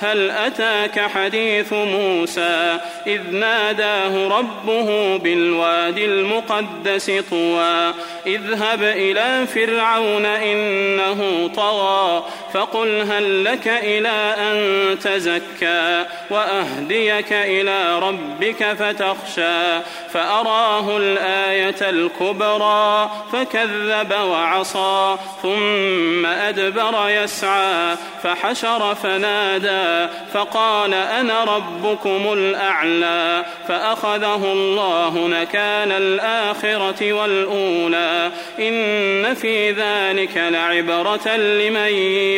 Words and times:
هل 0.00 0.30
أتاك 0.30 1.00
حديث 1.00 1.72
موسى 1.72 2.78
إذ 3.06 3.30
ناداه 3.30 4.28
ربه 4.28 5.18
بالوادي 5.18 6.04
المقدس 6.04 7.10
طوى 7.30 7.94
إذهب 8.26 8.82
إلى 8.82 9.46
فرعون 9.46 10.26
إنه 10.26 11.50
طغى 11.56 12.24
فقل 12.56 13.00
هل 13.10 13.44
لك 13.44 13.68
إلى 13.68 14.34
أن 14.38 14.98
تزكى 14.98 16.04
وأهديك 16.30 17.32
إلى 17.32 17.98
ربك 17.98 18.64
فتخشى 18.72 19.80
فأراه 20.12 20.96
الآية 20.96 21.90
الكبرى 21.90 23.10
فكذب 23.32 24.12
وعصى 24.12 25.16
ثم 25.42 26.26
أدبر 26.26 27.08
يسعى 27.08 27.96
فحشر 28.22 28.94
فنادى 28.94 30.12
فقال 30.32 30.94
أنا 30.94 31.44
ربكم 31.44 32.32
الأعلى 32.32 33.44
فأخذه 33.68 34.52
الله 34.52 35.28
نكال 35.28 35.92
الآخرة 35.92 37.12
والأولى 37.12 38.30
إن 38.58 39.34
في 39.34 39.70
ذلك 39.70 40.36
لعبرة 40.36 41.36
لمن 41.36 41.76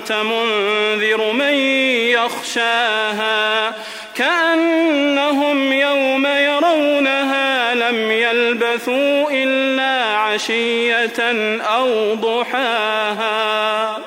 أنت 0.00 0.12
منذر 0.12 1.32
من 1.32 1.54
يخشاها 2.08 3.74
كأنهم 4.14 5.72
يوم 5.72 6.26
يرونها 6.26 7.74
لم 7.74 8.10
يلبثوا 8.10 9.30
إلا 9.30 10.16
عشية 10.16 11.20
أو 11.60 12.14
ضحاها 12.14 13.98